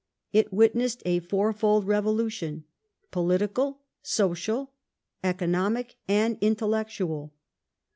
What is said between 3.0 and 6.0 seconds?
Political, Social, Economic,